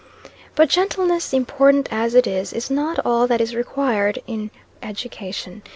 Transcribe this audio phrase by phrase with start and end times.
[0.55, 4.49] "But gentleness, important as it is, is not all that is required in
[4.81, 5.61] education.